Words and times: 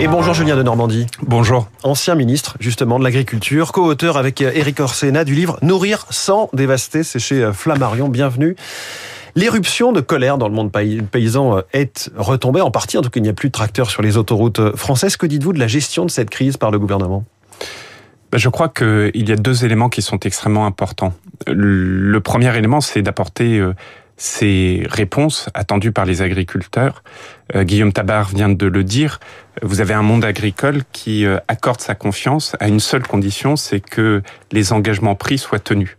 Et 0.00 0.08
bonjour 0.08 0.34
Julien 0.34 0.56
de 0.56 0.62
Normandie. 0.62 1.06
Bonjour. 1.22 1.68
Ancien 1.84 2.16
ministre 2.16 2.56
justement 2.58 2.98
de 2.98 3.04
l'agriculture, 3.04 3.70
co-auteur 3.70 4.16
avec 4.16 4.40
Éric 4.40 4.80
Orsena 4.80 5.24
du 5.24 5.34
livre 5.34 5.56
Nourrir 5.62 6.06
sans 6.10 6.50
dévaster, 6.52 7.04
c'est 7.04 7.20
chez 7.20 7.52
Flammarion, 7.52 8.08
bienvenue. 8.08 8.56
L'éruption 9.36 9.92
de 9.92 10.00
colère 10.00 10.36
dans 10.36 10.48
le 10.48 10.54
monde 10.54 10.72
paysan 10.72 11.62
est 11.72 12.10
retombée 12.16 12.60
en 12.60 12.70
partie, 12.72 12.98
en 12.98 13.02
tout 13.02 13.10
cas 13.10 13.20
il 13.20 13.22
n'y 13.22 13.28
a 13.28 13.34
plus 13.34 13.48
de 13.48 13.52
tracteurs 13.52 13.88
sur 13.88 14.02
les 14.02 14.16
autoroutes 14.16 14.76
françaises. 14.76 15.16
Que 15.16 15.26
dites-vous 15.26 15.52
de 15.52 15.60
la 15.60 15.68
gestion 15.68 16.04
de 16.04 16.10
cette 16.10 16.30
crise 16.30 16.56
par 16.56 16.72
le 16.72 16.78
gouvernement? 16.78 17.24
Ben, 18.32 18.38
je 18.38 18.48
crois 18.48 18.68
qu'il 18.68 19.28
y 19.28 19.30
a 19.30 19.36
deux 19.36 19.64
éléments 19.64 19.88
qui 19.88 20.02
sont 20.02 20.18
extrêmement 20.18 20.66
importants. 20.66 21.12
Le 21.46 22.18
premier 22.18 22.56
élément, 22.56 22.80
c'est 22.80 23.00
d'apporter 23.00 23.58
euh, 23.58 23.74
ces 24.16 24.82
réponses 24.88 25.48
attendues 25.54 25.92
par 25.92 26.04
les 26.04 26.22
agriculteurs. 26.22 27.02
Euh, 27.54 27.64
Guillaume 27.64 27.92
Tabar 27.92 28.28
vient 28.28 28.48
de 28.48 28.66
le 28.66 28.84
dire, 28.84 29.18
vous 29.62 29.80
avez 29.80 29.94
un 29.94 30.02
monde 30.02 30.24
agricole 30.24 30.82
qui 30.92 31.26
euh, 31.26 31.38
accorde 31.48 31.80
sa 31.80 31.94
confiance 31.94 32.56
à 32.60 32.68
une 32.68 32.80
seule 32.80 33.06
condition, 33.06 33.56
c'est 33.56 33.80
que 33.80 34.22
les 34.52 34.72
engagements 34.72 35.14
pris 35.14 35.38
soient 35.38 35.58
tenus. 35.58 35.96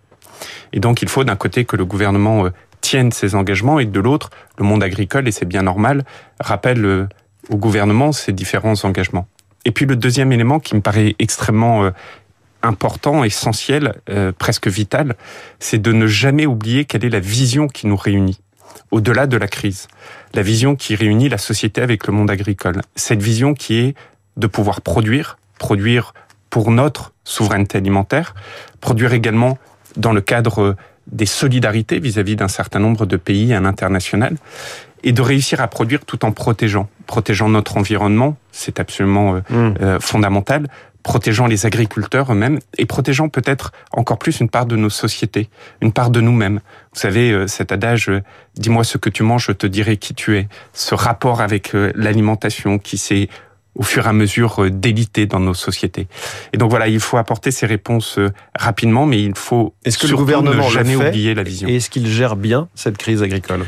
Et 0.74 0.80
donc 0.80 1.02
il 1.02 1.10
faut 1.10 1.24
d'un 1.24 1.36
côté 1.36 1.66
que 1.66 1.76
le 1.76 1.86
gouvernement 1.86 2.46
euh, 2.46 2.50
tienne 2.82 3.12
ses 3.12 3.36
engagements 3.36 3.80
et 3.80 3.86
de 3.86 4.00
l'autre, 4.00 4.30
le 4.58 4.66
monde 4.66 4.84
agricole, 4.84 5.28
et 5.28 5.32
c'est 5.32 5.46
bien 5.46 5.64
normal, 5.64 6.06
rappelle 6.40 7.08
au 7.50 7.58
gouvernement 7.58 8.12
ses 8.12 8.32
différents 8.32 8.86
engagements. 8.86 9.28
Et 9.66 9.72
puis 9.72 9.88
le 9.88 9.96
deuxième 9.96 10.32
élément 10.32 10.60
qui 10.60 10.76
me 10.76 10.82
paraît 10.82 11.16
extrêmement 11.18 11.90
important, 12.66 13.24
essentiel, 13.24 13.96
euh, 14.10 14.32
presque 14.32 14.68
vital, 14.68 15.16
c'est 15.60 15.82
de 15.82 15.92
ne 15.92 16.08
jamais 16.08 16.46
oublier 16.46 16.86
quelle 16.86 17.06
est 17.06 17.10
la 17.10 17.20
vision 17.20 17.68
qui 17.68 17.88
nous 17.88 17.96
réunit, 17.96 18.40
au-delà 18.92 19.28
de 19.28 19.38
la 19.38 19.48
crise. 19.48 19.88
La 20.34 20.42
vision 20.42 20.76
qui 20.76 20.96
réunit 20.96 21.30
la 21.30 21.38
société 21.38 21.82
avec 21.82 22.08
le 22.08 22.14
monde 22.14 22.30
agricole. 22.30 22.82
Cette 22.96 23.22
vision 23.22 23.54
qui 23.54 23.78
est 23.78 23.96
de 24.38 24.48
pouvoir 24.48 24.82
produire, 24.82 25.38
produire 25.60 26.14
pour 26.50 26.72
notre 26.72 27.14
souveraineté 27.24 27.78
alimentaire, 27.78 28.36
produire 28.82 29.14
également 29.14 29.58
dans 29.98 30.12
le 30.12 30.22
cadre 30.22 30.76
des 31.08 31.26
solidarités 31.26 32.00
vis-à-vis 32.00 32.36
d'un 32.36 32.48
certain 32.48 32.80
nombre 32.80 33.06
de 33.06 33.18
pays 33.18 33.54
à 33.54 33.60
l'international, 33.60 34.38
et 35.04 35.12
de 35.12 35.22
réussir 35.22 35.62
à 35.62 35.68
produire 35.68 36.06
tout 36.06 36.26
en 36.26 36.32
protégeant, 36.32 36.90
protégeant 37.06 37.50
notre 37.50 37.78
environnement, 37.78 38.38
c'est 38.52 38.80
absolument 38.80 39.36
euh, 39.36 39.40
mmh. 39.50 39.74
euh, 39.82 40.00
fondamental, 40.00 40.68
protégeant 41.04 41.46
les 41.46 41.68
agriculteurs 41.68 42.32
eux-mêmes 42.32 42.60
et 42.80 42.88
protégeant 42.88 43.30
peut-être 43.30 43.72
encore 43.92 44.18
plus 44.18 44.40
une 44.40 44.50
part 44.50 44.66
de 44.66 44.76
nos 44.76 44.90
sociétés, 44.90 45.50
une 45.82 45.94
part 45.94 46.10
de 46.10 46.20
nous-mêmes. 46.20 46.62
Vous 46.94 47.00
savez, 47.00 47.32
euh, 47.32 47.46
cet 47.46 47.72
adage 47.72 48.10
euh, 48.10 48.24
«dis-moi 48.56 48.84
ce 48.84 48.98
que 48.98 49.12
tu 49.12 49.22
manges, 49.22 49.46
je 49.46 49.52
te 49.52 49.68
dirai 49.68 49.98
qui 49.98 50.16
tu 50.16 50.36
es», 50.38 50.48
ce 50.74 50.96
rapport 50.96 51.42
avec 51.42 51.74
l'alimentation 51.74 52.80
qui 52.80 52.98
s'est 52.98 53.30
au 53.76 53.84
fur 53.84 54.06
et 54.06 54.10
à 54.10 54.14
mesure 54.14 54.72
délité 54.72 55.26
dans 55.28 55.42
nos 55.42 55.54
sociétés. 55.54 56.08
Et 56.54 56.58
donc 56.58 56.70
voilà, 56.70 56.88
il 56.88 57.02
faut 57.02 57.18
apporter 57.18 57.52
ces 57.52 57.66
réponses 57.66 58.18
rapidement, 58.58 59.06
mais 59.06 59.22
il 59.22 59.36
faut 59.36 59.76
est-ce 59.84 59.98
que 59.98 60.08
le 60.08 60.16
gouvernement 60.16 60.66
ne 60.66 60.72
jamais 60.72 60.96
oublier 60.96 61.36
la 61.36 61.44
vision. 61.44 61.68
Et 61.68 61.76
est-ce 61.76 61.90
qu'il 61.90 62.08
gère 62.08 62.38
bien 62.38 62.70
cette 62.74 62.98
crise 62.98 63.22
agricole? 63.22 63.66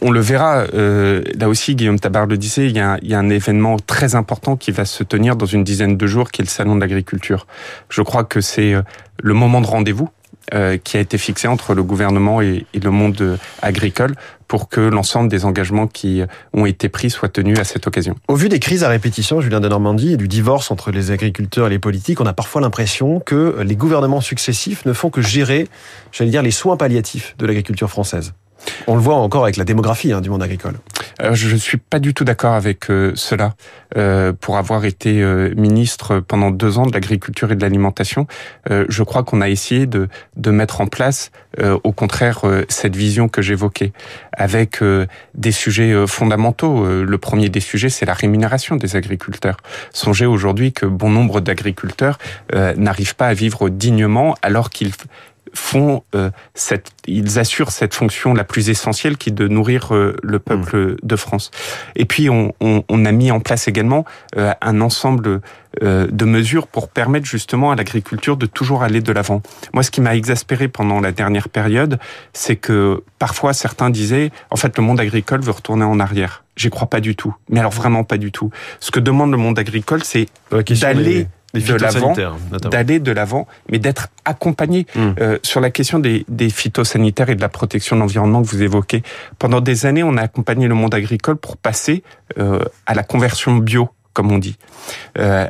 On, 0.00 0.10
le 0.10 0.20
verra, 0.20 0.64
euh, 0.74 1.22
là 1.38 1.48
aussi, 1.48 1.74
Guillaume 1.74 1.98
Tabar 1.98 2.26
le 2.26 2.36
disait, 2.36 2.66
il 2.66 2.76
y, 2.76 2.80
a, 2.80 2.98
il 3.02 3.08
y, 3.08 3.14
a, 3.14 3.18
un 3.18 3.28
événement 3.28 3.76
très 3.78 4.14
important 4.14 4.56
qui 4.56 4.70
va 4.70 4.84
se 4.84 5.04
tenir 5.04 5.36
dans 5.36 5.46
une 5.46 5.64
dizaine 5.64 5.96
de 5.96 6.06
jours, 6.06 6.30
qui 6.30 6.42
est 6.42 6.44
le 6.44 6.50
Salon 6.50 6.76
de 6.76 6.80
l'agriculture. 6.80 7.46
Je 7.88 8.02
crois 8.02 8.24
que 8.24 8.40
c'est 8.40 8.74
euh, 8.74 8.82
le 9.22 9.34
moment 9.34 9.60
de 9.60 9.66
rendez-vous 9.66 10.08
euh, 10.52 10.76
qui 10.76 10.96
a 10.96 11.00
été 11.00 11.18
fixé 11.18 11.48
entre 11.48 11.74
le 11.74 11.82
gouvernement 11.82 12.40
et, 12.42 12.66
et 12.74 12.80
le 12.80 12.90
monde 12.90 13.38
agricole 13.62 14.14
pour 14.46 14.68
que 14.68 14.80
l'ensemble 14.80 15.28
des 15.30 15.44
engagements 15.46 15.86
qui 15.86 16.22
ont 16.52 16.66
été 16.66 16.88
pris 16.88 17.10
soient 17.10 17.30
tenus 17.30 17.58
à 17.58 17.64
cette 17.64 17.86
occasion. 17.86 18.14
Au 18.28 18.36
vu 18.36 18.48
des 18.48 18.60
crises 18.60 18.84
à 18.84 18.88
répétition, 18.88 19.40
Julien 19.40 19.60
de 19.60 19.68
Normandie, 19.68 20.12
et 20.12 20.16
du 20.16 20.28
divorce 20.28 20.70
entre 20.70 20.90
les 20.90 21.10
agriculteurs 21.10 21.68
et 21.68 21.70
les 21.70 21.78
politiques, 21.78 22.20
on 22.20 22.26
a 22.26 22.34
parfois 22.34 22.60
l'impression 22.60 23.20
que 23.20 23.56
les 23.64 23.74
gouvernements 23.74 24.20
successifs 24.20 24.84
ne 24.84 24.92
font 24.92 25.08
que 25.10 25.22
gérer, 25.22 25.66
j'allais 26.12 26.30
dire, 26.30 26.42
les 26.42 26.50
soins 26.50 26.76
palliatifs 26.76 27.34
de 27.38 27.46
l'agriculture 27.46 27.88
française. 27.88 28.34
On 28.86 28.94
le 28.94 29.00
voit 29.00 29.16
encore 29.16 29.44
avec 29.44 29.56
la 29.56 29.64
démographie 29.64 30.12
hein, 30.12 30.20
du 30.20 30.30
monde 30.30 30.42
agricole. 30.42 30.74
Je 31.32 31.52
ne 31.52 31.58
suis 31.58 31.78
pas 31.78 32.00
du 32.00 32.12
tout 32.12 32.24
d'accord 32.24 32.54
avec 32.54 32.90
euh, 32.90 33.12
cela. 33.14 33.54
Euh, 33.96 34.32
pour 34.32 34.56
avoir 34.56 34.84
été 34.84 35.22
euh, 35.22 35.54
ministre 35.56 36.18
pendant 36.18 36.50
deux 36.50 36.78
ans 36.78 36.86
de 36.86 36.92
l'agriculture 36.92 37.52
et 37.52 37.56
de 37.56 37.62
l'alimentation, 37.62 38.26
je 38.68 39.02
crois 39.02 39.22
qu'on 39.22 39.40
a 39.40 39.48
essayé 39.48 39.86
de, 39.86 40.08
de 40.36 40.50
mettre 40.50 40.80
en 40.80 40.86
place, 40.86 41.30
au 41.62 41.92
contraire, 41.92 42.42
cette 42.68 42.96
vision 42.96 43.28
que 43.28 43.42
j'évoquais, 43.42 43.92
avec 44.32 44.80
des 45.34 45.52
sujets 45.52 46.06
fondamentaux. 46.06 46.86
le 46.86 47.18
premier 47.18 47.48
des 47.48 47.60
sujets, 47.60 47.88
c'est 47.88 48.06
la 48.06 48.14
rémunération 48.14 48.76
des 48.76 48.96
agriculteurs. 48.96 49.56
Songez 49.92 50.26
aujourd'hui 50.26 50.72
que 50.72 50.86
bon 50.86 51.10
nombre 51.10 51.40
d'agriculteurs 51.40 52.18
n'arrivent 52.52 53.16
pas 53.16 53.28
à 53.28 53.34
vivre 53.34 53.68
dignement 53.68 54.34
alors 54.42 54.70
qu'ils 54.70 54.92
font 55.54 56.02
euh, 56.14 56.30
cette, 56.54 56.90
ils 57.06 57.38
assurent 57.38 57.70
cette 57.70 57.94
fonction 57.94 58.34
la 58.34 58.44
plus 58.44 58.68
essentielle 58.70 59.16
qui 59.16 59.30
est 59.30 59.32
de 59.32 59.48
nourrir 59.48 59.94
euh, 59.94 60.16
le 60.22 60.38
peuple 60.38 60.76
mmh. 60.76 60.96
de 61.02 61.16
France. 61.16 61.50
Et 61.96 62.04
puis 62.04 62.28
on, 62.28 62.52
on, 62.60 62.84
on, 62.88 63.04
a 63.04 63.12
mis 63.12 63.30
en 63.30 63.40
place 63.40 63.68
également 63.68 64.04
euh, 64.36 64.52
un 64.60 64.80
ensemble 64.80 65.40
de 65.82 66.24
mesures 66.24 66.68
pour 66.68 66.88
permettre 66.88 67.26
justement 67.26 67.72
à 67.72 67.74
l'agriculture 67.74 68.36
de 68.36 68.46
toujours 68.46 68.84
aller 68.84 69.00
de 69.00 69.12
l'avant. 69.12 69.42
Moi, 69.72 69.82
ce 69.82 69.90
qui 69.90 70.00
m'a 70.00 70.14
exaspéré 70.14 70.68
pendant 70.68 71.00
la 71.00 71.10
dernière 71.10 71.48
période, 71.48 71.98
c'est 72.32 72.54
que 72.54 73.02
parfois 73.18 73.52
certains 73.52 73.90
disaient, 73.90 74.30
en 74.52 74.56
fait, 74.56 74.78
le 74.78 74.84
monde 74.84 75.00
agricole 75.00 75.40
veut 75.40 75.50
retourner 75.50 75.84
en 75.84 75.98
arrière. 75.98 76.44
J'y 76.56 76.70
crois 76.70 76.86
pas 76.86 77.00
du 77.00 77.16
tout. 77.16 77.34
Mais 77.48 77.58
alors 77.58 77.72
vraiment 77.72 78.04
pas 78.04 78.18
du 78.18 78.30
tout. 78.30 78.52
Ce 78.78 78.92
que 78.92 79.00
demande 79.00 79.32
le 79.32 79.36
monde 79.36 79.58
agricole, 79.58 80.04
c'est 80.04 80.28
d'aller 80.52 81.26
de 81.60 81.74
l'avant, 81.74 82.14
d'aller 82.70 82.98
de 82.98 83.12
l'avant, 83.12 83.46
mais 83.70 83.78
d'être 83.78 84.08
accompagné 84.24 84.86
hmm. 84.94 85.12
euh, 85.20 85.38
sur 85.42 85.60
la 85.60 85.70
question 85.70 85.98
des, 85.98 86.24
des, 86.28 86.50
phytosanitaires 86.50 87.30
et 87.30 87.34
de 87.34 87.40
la 87.40 87.48
protection 87.48 87.96
de 87.96 88.00
l'environnement 88.00 88.42
que 88.42 88.48
vous 88.48 88.62
évoquez. 88.62 89.02
Pendant 89.38 89.60
des 89.60 89.86
années, 89.86 90.02
on 90.02 90.16
a 90.16 90.22
accompagné 90.22 90.68
le 90.68 90.74
monde 90.74 90.94
agricole 90.94 91.36
pour 91.36 91.56
passer 91.56 92.02
euh, 92.38 92.60
à 92.86 92.94
la 92.94 93.02
conversion 93.02 93.56
bio, 93.56 93.88
comme 94.12 94.32
on 94.32 94.38
dit. 94.38 94.56
Euh, 95.18 95.48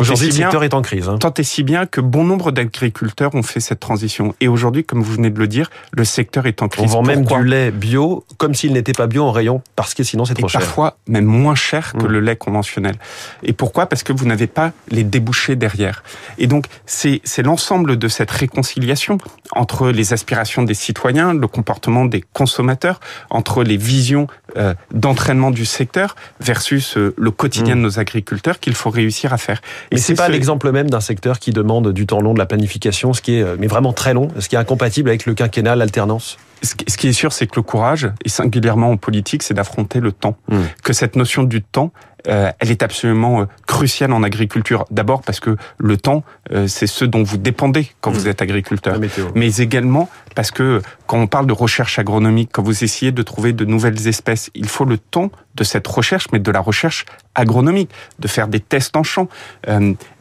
Aujourd'hui, 0.00 0.26
le 0.26 0.32
secteur 0.32 0.64
est 0.64 0.74
en 0.74 0.82
crise. 0.82 1.08
Hein. 1.08 1.18
Tant 1.18 1.34
et 1.34 1.42
si 1.42 1.62
bien 1.62 1.86
que 1.86 2.00
bon 2.00 2.24
nombre 2.24 2.50
d'agriculteurs 2.50 3.34
ont 3.34 3.42
fait 3.42 3.60
cette 3.60 3.80
transition. 3.80 4.34
Et 4.40 4.48
aujourd'hui, 4.48 4.84
comme 4.84 5.02
vous 5.02 5.12
venez 5.12 5.30
de 5.30 5.38
le 5.38 5.48
dire, 5.48 5.70
le 5.92 6.04
secteur 6.04 6.46
est 6.46 6.62
en 6.62 6.68
crise. 6.68 6.84
On 6.84 6.88
vend 6.88 7.02
même 7.02 7.24
du 7.24 7.44
lait 7.44 7.70
bio 7.70 8.24
comme 8.38 8.54
s'il 8.54 8.72
n'était 8.72 8.92
pas 8.92 9.06
bio 9.06 9.24
en 9.24 9.32
rayon 9.32 9.62
parce 9.76 9.94
que 9.94 10.02
sinon 10.02 10.24
c'est 10.24 10.34
trop 10.34 10.48
cher. 10.48 10.60
Parfois 10.60 10.96
même 11.08 11.24
moins 11.24 11.54
cher 11.54 11.92
que 11.92 12.06
mmh. 12.06 12.12
le 12.12 12.20
lait 12.20 12.36
conventionnel. 12.36 12.96
Et 13.42 13.52
pourquoi? 13.52 13.86
Parce 13.86 14.02
que 14.02 14.12
vous 14.12 14.26
n'avez 14.26 14.46
pas 14.46 14.72
les 14.88 15.04
débouchés 15.04 15.56
derrière. 15.56 16.02
Et 16.38 16.46
donc 16.46 16.66
c'est 16.86 17.20
l'ensemble 17.42 17.96
de 17.96 18.08
cette 18.08 18.30
réconciliation 18.30 19.18
entre 19.52 19.90
les 19.90 20.12
aspirations 20.12 20.62
des 20.62 20.74
citoyens, 20.74 21.34
le 21.34 21.46
comportement 21.46 22.04
des 22.04 22.24
consommateurs, 22.32 23.00
entre 23.30 23.62
les 23.62 23.76
visions 23.76 24.26
euh, 24.56 24.74
d'entraînement 24.92 25.50
du 25.50 25.64
secteur 25.64 26.16
versus 26.40 26.96
euh, 26.96 27.14
le 27.16 27.30
quotidien 27.30 27.74
mmh. 27.74 27.78
de 27.78 27.82
nos 27.82 27.98
agriculteurs 27.98 28.60
qu'il 28.60 28.74
faut 28.74 28.90
réussir 28.90 29.32
à 29.32 29.38
faire. 29.38 29.60
Et 29.90 29.96
c'est 29.98 30.14
pas 30.14 30.28
l'exemple 30.28 30.70
même 30.72 30.90
d'un 30.90 31.00
secteur 31.00 31.38
qui 31.38 31.52
demande 31.52 31.92
du 31.92 32.06
temps 32.06 32.20
long, 32.20 32.34
de 32.34 32.38
la 32.38 32.46
planification, 32.46 33.12
ce 33.12 33.20
qui 33.20 33.36
est 33.36 33.42
euh, 33.42 33.56
mais 33.58 33.66
vraiment 33.66 33.92
très 33.92 34.14
long, 34.14 34.28
ce 34.38 34.48
qui 34.48 34.56
est 34.56 34.58
incompatible 34.58 35.08
avec 35.08 35.26
le 35.26 35.34
quinquennat, 35.34 35.76
l'alternance. 35.76 36.36
Ce 36.62 36.96
qui 36.96 37.08
est 37.08 37.12
sûr, 37.12 37.32
c'est 37.32 37.46
que 37.46 37.56
le 37.56 37.62
courage, 37.62 38.10
et 38.24 38.30
singulièrement 38.30 38.90
en 38.90 38.96
politique, 38.96 39.42
c'est 39.42 39.52
d'affronter 39.52 40.00
le 40.00 40.12
temps. 40.12 40.36
Hmm. 40.48 40.62
Que 40.82 40.94
cette 40.94 41.14
notion 41.14 41.42
du 41.42 41.60
temps, 41.60 41.92
euh, 42.28 42.50
elle 42.58 42.70
est 42.70 42.82
absolument 42.82 43.42
euh, 43.42 43.44
cruciale 43.66 44.12
en 44.12 44.22
agriculture. 44.22 44.86
D'abord 44.90 45.22
parce 45.22 45.40
que 45.40 45.56
le 45.78 45.96
temps, 45.96 46.24
euh, 46.52 46.66
c'est 46.66 46.86
ce 46.86 47.04
dont 47.04 47.22
vous 47.22 47.36
dépendez 47.36 47.88
quand 48.00 48.10
vous 48.10 48.26
mmh. 48.26 48.30
êtes 48.30 48.42
agriculteur. 48.42 48.98
Mais 49.34 49.56
également 49.56 50.08
parce 50.34 50.50
que 50.50 50.80
quand 51.06 51.18
on 51.18 51.26
parle 51.26 51.46
de 51.46 51.52
recherche 51.52 51.98
agronomique, 51.98 52.50
quand 52.52 52.62
vous 52.62 52.82
essayez 52.82 53.12
de 53.12 53.22
trouver 53.22 53.52
de 53.52 53.64
nouvelles 53.64 54.08
espèces, 54.08 54.50
il 54.54 54.68
faut 54.68 54.84
le 54.84 54.98
temps 54.98 55.30
de 55.54 55.64
cette 55.64 55.86
recherche, 55.86 56.26
mais 56.32 56.38
de 56.38 56.50
la 56.50 56.60
recherche 56.60 57.04
agronomique, 57.34 57.90
de 58.18 58.28
faire 58.28 58.48
des 58.48 58.60
tests 58.60 58.96
en 58.96 59.02
champ. 59.02 59.28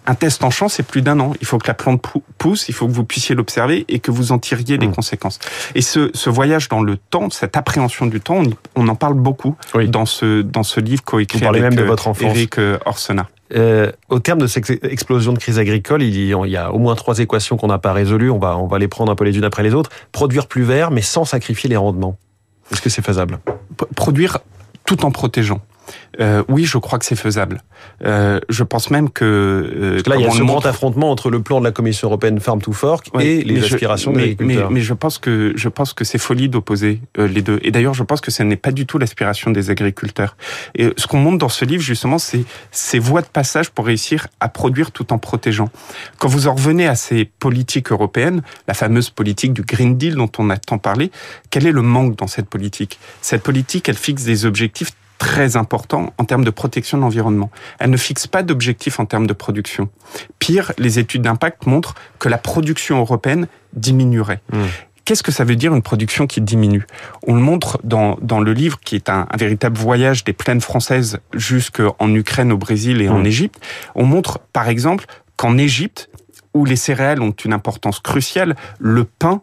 Un 0.05 0.15
test 0.15 0.43
en 0.43 0.49
champ, 0.49 0.67
c'est 0.69 0.83
plus 0.83 1.01
d'un 1.01 1.19
an. 1.19 1.33
Il 1.41 1.47
faut 1.47 1.57
que 1.57 1.67
la 1.67 1.73
plante 1.73 2.03
pousse, 2.37 2.69
il 2.69 2.73
faut 2.73 2.87
que 2.87 2.91
vous 2.91 3.05
puissiez 3.05 3.35
l'observer 3.35 3.85
et 3.87 3.99
que 3.99 4.11
vous 4.11 4.31
en 4.31 4.39
tiriez 4.39 4.77
les 4.77 4.87
mmh. 4.87 4.95
conséquences. 4.95 5.39
Et 5.75 5.81
ce, 5.81 6.11
ce, 6.13 6.29
voyage 6.29 6.69
dans 6.69 6.81
le 6.81 6.97
temps, 6.97 7.29
cette 7.29 7.55
appréhension 7.55 8.05
du 8.05 8.19
temps, 8.19 8.43
on, 8.75 8.87
en 8.87 8.95
parle 8.95 9.13
beaucoup 9.13 9.55
dans 9.87 10.05
ce 10.05 10.41
dans 10.41 10.63
ce 10.63 10.79
livre 10.79 11.03
coécrit 11.03 11.45
avec 11.45 11.61
même 11.61 11.75
de 11.75 11.83
votre 11.83 12.07
enfance. 12.07 12.29
Eric 12.29 12.57
Orsena. 12.85 13.27
Euh, 13.55 13.91
au 14.09 14.19
terme 14.19 14.39
de 14.39 14.47
cette 14.47 14.83
explosion 14.83 15.33
de 15.33 15.37
crise 15.37 15.59
agricole, 15.59 16.01
il 16.01 16.15
y 16.17 16.57
a 16.57 16.71
au 16.71 16.79
moins 16.79 16.95
trois 16.95 17.19
équations 17.19 17.57
qu'on 17.57 17.67
n'a 17.67 17.77
pas 17.77 17.93
résolues. 17.93 18.31
On 18.31 18.39
va, 18.39 18.57
on 18.57 18.67
va 18.67 18.79
les 18.79 18.87
prendre 18.87 19.11
un 19.11 19.15
peu 19.15 19.25
les 19.25 19.37
unes 19.37 19.43
après 19.43 19.63
les 19.63 19.73
autres. 19.73 19.91
Produire 20.11 20.47
plus 20.47 20.63
vert, 20.63 20.91
mais 20.91 21.01
sans 21.01 21.25
sacrifier 21.25 21.69
les 21.69 21.77
rendements. 21.77 22.17
Est-ce 22.71 22.81
que 22.81 22.89
c'est 22.89 23.05
faisable? 23.05 23.39
Produire 23.95 24.39
tout 24.85 25.05
en 25.05 25.11
protégeant. 25.11 25.61
Euh, 26.19 26.43
Oui, 26.47 26.65
je 26.65 26.77
crois 26.77 26.99
que 26.99 27.05
c'est 27.05 27.15
faisable. 27.15 27.61
Euh, 28.05 28.39
je 28.49 28.63
pense 28.63 28.89
même 28.89 29.09
que... 29.09 29.23
Euh, 29.25 30.01
que 30.01 30.09
là, 30.09 30.15
il 30.17 30.23
y 30.23 30.25
a 30.25 30.31
ce 30.31 30.43
grand 30.43 30.65
affrontement 30.65 31.11
entre 31.11 31.29
le 31.29 31.41
plan 31.41 31.59
de 31.59 31.65
la 31.65 31.71
Commission 31.71 32.07
européenne 32.07 32.39
Farm 32.39 32.61
to 32.61 32.71
Fork 32.71 33.09
et 33.19 33.43
les 33.43 33.63
aspirations 33.63 34.11
des 34.11 34.21
agriculteurs. 34.21 34.69
Mais, 34.69 34.75
mais, 34.75 34.81
je 34.81 34.93
pense 34.93 35.17
que 35.17 35.53
je 35.55 35.69
pense 35.69 35.93
que 35.93 36.03
c'est 36.03 36.17
folie 36.17 36.49
d'opposer 36.49 37.01
les 37.17 37.41
deux. 37.41 37.59
Et 37.63 37.71
d'ailleurs, 37.71 37.93
je 37.93 38.03
pense 38.03 38.21
que 38.21 38.31
ce 38.31 38.43
n'est 38.43 38.55
pas 38.55 38.71
du 38.71 38.85
tout 38.85 38.97
l'aspiration 38.97 39.51
des 39.51 39.69
agriculteurs. 39.69 40.35
Et 40.75 40.89
ce 40.97 41.07
qu'on 41.07 41.19
montre 41.19 41.37
dans 41.37 41.49
ce 41.49 41.65
livre, 41.65 41.83
justement, 41.83 42.17
c'est 42.17 42.45
ces 42.71 42.99
voies 42.99 43.21
de 43.21 43.27
passage 43.27 43.69
pour 43.69 43.85
réussir 43.85 44.27
à 44.39 44.49
produire 44.49 44.91
tout 44.91 45.13
en 45.13 45.17
protégeant. 45.17 45.69
Quand 46.17 46.27
vous 46.27 46.47
en 46.47 46.55
revenez 46.55 46.87
à 46.87 46.95
ces 46.95 47.25
politiques 47.25 47.91
européennes, 47.91 48.41
la 48.67 48.73
fameuse 48.73 49.09
politique 49.09 49.53
du 49.53 49.61
Green 49.63 49.97
Deal 49.97 50.15
dont 50.15 50.31
on 50.37 50.49
a 50.49 50.57
tant 50.57 50.77
parlé, 50.77 51.11
quel 51.49 51.67
est 51.67 51.71
le 51.71 51.81
manque 51.81 52.15
dans 52.15 52.27
cette 52.27 52.49
politique? 52.49 52.99
Cette 53.21 53.43
politique, 53.43 53.89
elle 53.89 53.95
fixe 53.95 54.23
des 54.23 54.45
objectifs 54.45 54.91
très 55.23 55.55
importants 55.55 56.11
en 56.17 56.25
termes 56.25 56.43
de 56.43 56.49
protection 56.49 56.97
de 56.97 57.03
l'environnement. 57.03 57.49
Elle 57.79 57.91
ne 57.91 57.97
fixe 57.97 58.27
pas 58.27 58.43
d'objectifs 58.43 58.99
en 58.99 59.05
termes 59.05 59.25
de 59.25 59.31
production. 59.31 59.87
Pire, 60.37 60.73
les 60.77 60.99
études 60.99 61.21
d'impact 61.21 61.65
montrent 61.65 61.95
que 62.19 62.27
la 62.27 62.37
production 62.37 62.99
européenne 62.99 63.47
diminuerait. 63.71 64.41
Mmh. 64.51 64.57
Qu'est-ce 65.05 65.23
que 65.23 65.31
ça 65.31 65.45
veut 65.45 65.55
dire 65.55 65.73
une 65.73 65.81
production 65.81 66.27
qui 66.27 66.41
diminue? 66.41 66.85
On 67.25 67.35
le 67.35 67.39
montre 67.39 67.79
dans, 67.85 68.17
dans 68.21 68.41
le 68.41 68.51
livre 68.51 68.81
qui 68.81 68.95
est 68.95 69.07
un, 69.07 69.25
un 69.31 69.37
véritable 69.37 69.77
voyage 69.77 70.25
des 70.25 70.33
plaines 70.33 70.61
françaises 70.61 71.19
jusqu'en 71.33 72.13
Ukraine, 72.13 72.51
au 72.51 72.57
Brésil 72.57 73.01
et 73.01 73.07
en 73.07 73.19
mmh. 73.19 73.25
Égypte. 73.25 73.61
On 73.95 74.05
montre 74.05 74.39
par 74.51 74.67
exemple 74.67 75.05
qu'en 75.37 75.57
Égypte, 75.57 76.09
où 76.53 76.65
les 76.65 76.75
céréales 76.75 77.21
ont 77.21 77.35
une 77.45 77.53
importance 77.53 78.01
cruciale, 78.01 78.57
le 78.77 79.05
pain 79.05 79.41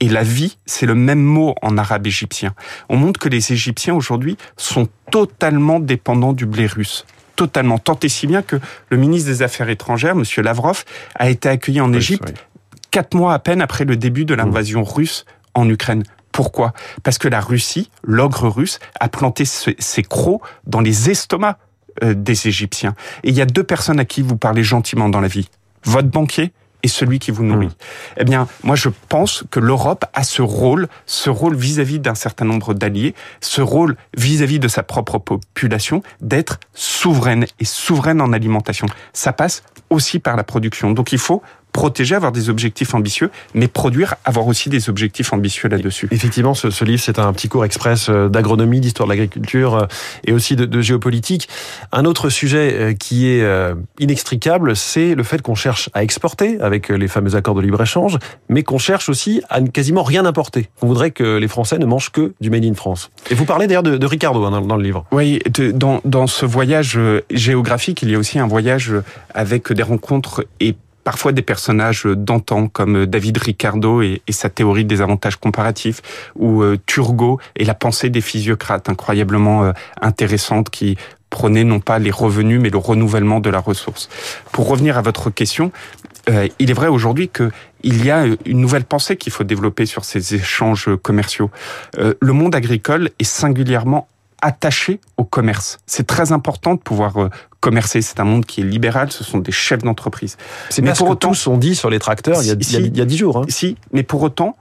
et 0.00 0.08
la 0.08 0.22
vie, 0.22 0.58
c'est 0.66 0.86
le 0.86 0.94
même 0.94 1.22
mot 1.22 1.54
en 1.62 1.76
arabe 1.78 2.06
égyptien. 2.06 2.54
On 2.88 2.96
montre 2.96 3.20
que 3.20 3.28
les 3.28 3.52
Égyptiens 3.52 3.94
aujourd'hui 3.94 4.36
sont 4.56 4.88
totalement 5.10 5.78
dépendants 5.78 6.32
du 6.32 6.46
blé 6.46 6.66
russe 6.66 7.04
totalement, 7.36 7.78
tant 7.78 7.98
et 8.02 8.10
si 8.10 8.26
bien 8.26 8.42
que 8.42 8.56
le 8.90 8.98
ministre 8.98 9.30
des 9.30 9.40
Affaires 9.40 9.70
étrangères, 9.70 10.12
M. 10.12 10.24
Lavrov, 10.44 10.84
a 11.14 11.30
été 11.30 11.48
accueilli 11.48 11.80
en 11.80 11.90
Égypte 11.90 12.34
quatre 12.90 13.14
mois 13.14 13.32
à 13.32 13.38
peine 13.38 13.62
après 13.62 13.86
le 13.86 13.96
début 13.96 14.26
de 14.26 14.34
l'invasion 14.34 14.84
russe 14.84 15.24
en 15.54 15.66
Ukraine. 15.66 16.02
Pourquoi? 16.32 16.74
Parce 17.02 17.16
que 17.16 17.28
la 17.28 17.40
Russie, 17.40 17.90
l'ogre 18.02 18.48
russe, 18.48 18.78
a 19.00 19.08
planté 19.08 19.44
ses 19.46 20.02
crocs 20.02 20.42
dans 20.66 20.80
les 20.80 21.08
estomacs 21.08 21.56
euh, 22.04 22.12
des 22.12 22.46
Égyptiens. 22.46 22.94
Et 23.24 23.30
il 23.30 23.34
y 23.34 23.40
a 23.40 23.46
deux 23.46 23.64
personnes 23.64 24.00
à 24.00 24.04
qui 24.04 24.20
vous 24.20 24.36
parlez 24.36 24.62
gentiment 24.62 25.08
dans 25.08 25.20
la 25.20 25.28
vie. 25.28 25.48
Votre 25.84 26.08
banquier 26.08 26.52
et 26.82 26.88
celui 26.88 27.18
qui 27.18 27.30
vous 27.30 27.44
nourrit. 27.44 27.66
Mmh. 27.66 28.18
Eh 28.18 28.24
bien, 28.24 28.48
moi, 28.62 28.76
je 28.76 28.88
pense 29.08 29.44
que 29.50 29.60
l'Europe 29.60 30.04
a 30.14 30.22
ce 30.22 30.42
rôle, 30.42 30.88
ce 31.06 31.30
rôle 31.30 31.56
vis-à-vis 31.56 31.98
d'un 31.98 32.14
certain 32.14 32.44
nombre 32.44 32.74
d'alliés, 32.74 33.14
ce 33.40 33.62
rôle 33.62 33.96
vis-à-vis 34.16 34.58
-vis 34.58 34.60
de 34.60 34.68
sa 34.68 34.82
propre 34.82 35.18
population, 35.18 36.02
d'être 36.20 36.58
souveraine 36.74 37.46
et 37.58 37.64
souveraine 37.64 38.20
en 38.20 38.32
alimentation. 38.32 38.86
Ça 39.12 39.32
passe 39.32 39.62
aussi 39.90 40.18
par 40.18 40.36
la 40.36 40.44
production. 40.44 40.92
Donc, 40.92 41.12
il 41.12 41.18
faut 41.18 41.42
protéger, 41.72 42.14
avoir 42.14 42.32
des 42.32 42.50
objectifs 42.50 42.94
ambitieux, 42.94 43.30
mais 43.54 43.68
produire, 43.68 44.14
avoir 44.24 44.46
aussi 44.46 44.68
des 44.68 44.88
objectifs 44.88 45.32
ambitieux 45.32 45.68
là-dessus. 45.68 46.08
Effectivement, 46.10 46.54
ce, 46.54 46.70
ce 46.70 46.84
livre, 46.84 47.02
c'est 47.02 47.18
un 47.18 47.32
petit 47.32 47.48
cours 47.48 47.64
express 47.64 48.08
euh, 48.08 48.28
d'agronomie, 48.28 48.80
d'histoire 48.80 49.06
de 49.06 49.12
l'agriculture 49.12 49.74
euh, 49.74 49.86
et 50.24 50.32
aussi 50.32 50.56
de, 50.56 50.64
de, 50.64 50.80
géopolitique. 50.80 51.48
Un 51.92 52.04
autre 52.04 52.28
sujet 52.28 52.74
euh, 52.74 52.92
qui 52.92 53.28
est 53.28 53.44
inextricable, 53.98 54.76
c'est 54.76 55.14
le 55.14 55.22
fait 55.22 55.42
qu'on 55.42 55.54
cherche 55.54 55.90
à 55.94 56.02
exporter 56.02 56.60
avec 56.60 56.88
les 56.88 57.08
fameux 57.08 57.34
accords 57.36 57.54
de 57.54 57.60
libre-échange, 57.60 58.18
mais 58.48 58.62
qu'on 58.62 58.78
cherche 58.78 59.08
aussi 59.08 59.42
à 59.48 59.60
quasiment 59.60 60.02
rien 60.02 60.24
importer. 60.24 60.68
On 60.82 60.86
voudrait 60.86 61.10
que 61.10 61.36
les 61.36 61.48
Français 61.48 61.78
ne 61.78 61.86
mangent 61.86 62.10
que 62.10 62.32
du 62.40 62.50
Made 62.50 62.64
in 62.64 62.74
France. 62.74 63.10
Et 63.30 63.34
vous 63.34 63.44
parlez 63.44 63.66
d'ailleurs 63.66 63.82
de, 63.82 63.96
de, 63.96 64.06
Ricardo 64.06 64.44
hein, 64.44 64.50
dans, 64.50 64.60
dans, 64.60 64.76
le 64.76 64.82
livre. 64.82 65.04
Oui, 65.12 65.40
de, 65.52 65.70
dans, 65.70 66.00
dans 66.04 66.26
ce 66.26 66.46
voyage 66.46 66.98
géographique, 67.30 68.02
il 68.02 68.10
y 68.10 68.14
a 68.14 68.18
aussi 68.18 68.38
un 68.38 68.46
voyage 68.46 68.92
avec 69.34 69.72
des 69.72 69.82
rencontres 69.82 70.44
et 70.60 70.74
parfois 71.04 71.32
des 71.32 71.42
personnages 71.42 72.04
d'antan 72.04 72.68
comme 72.68 73.06
David 73.06 73.38
Ricardo 73.38 74.02
et, 74.02 74.22
sa 74.30 74.48
théorie 74.48 74.84
des 74.84 75.00
avantages 75.00 75.36
comparatifs 75.36 76.00
ou 76.36 76.62
euh, 76.62 76.78
Turgot 76.86 77.40
et 77.56 77.64
la 77.64 77.74
pensée 77.74 78.10
des 78.10 78.20
physiocrates 78.20 78.88
incroyablement 78.88 79.64
euh, 79.64 79.72
intéressante 80.00 80.70
qui 80.70 80.96
prenait 81.30 81.64
non 81.64 81.80
pas 81.80 81.98
les 81.98 82.10
revenus 82.10 82.60
mais 82.60 82.70
le 82.70 82.78
renouvellement 82.78 83.40
de 83.40 83.50
la 83.50 83.58
ressource. 83.58 84.08
Pour 84.52 84.68
revenir 84.68 84.96
à 84.98 85.02
votre 85.02 85.30
question, 85.30 85.72
euh, 86.28 86.48
il 86.58 86.70
est 86.70 86.74
vrai 86.74 86.88
aujourd'hui 86.88 87.28
que 87.28 87.50
il 87.82 88.04
y 88.04 88.10
a 88.10 88.24
une 88.44 88.60
nouvelle 88.60 88.84
pensée 88.84 89.16
qu'il 89.16 89.32
faut 89.32 89.44
développer 89.44 89.86
sur 89.86 90.04
ces 90.04 90.34
échanges 90.34 90.90
commerciaux. 91.02 91.50
le 91.96 92.32
monde 92.34 92.54
agricole 92.54 93.08
est 93.18 93.24
singulièrement 93.24 94.06
attaché 94.42 95.00
au 95.16 95.24
commerce. 95.24 95.78
C'est 95.86 96.06
très 96.06 96.32
important 96.32 96.74
de 96.74 96.80
pouvoir 96.80 97.16
euh, 97.18 97.28
commercer. 97.60 98.02
C'est 98.02 98.20
un 98.20 98.24
monde 98.24 98.46
qui 98.46 98.60
est 98.60 98.64
libéral. 98.64 99.12
Ce 99.12 99.24
sont 99.24 99.38
des 99.38 99.52
chefs 99.52 99.82
d'entreprise. 99.82 100.36
C'est 100.68 100.82
mais 100.82 100.92
pour 100.92 101.06
que 101.06 101.12
autant, 101.12 101.28
tous 101.30 101.46
ont 101.46 101.58
dit 101.58 101.74
sur 101.74 101.90
les 101.90 101.98
tracteurs 101.98 102.42
il 102.42 102.48
y 102.48 102.50
a, 102.50 102.54
il 102.54 102.96
y 102.96 103.00
a, 103.00 103.04
10 103.04 103.16
jours. 103.16 103.38
Hein. 103.38 103.44
Si, 103.48 103.76
mais 103.92 104.02
pour 104.02 104.22
autant, 104.22 104.56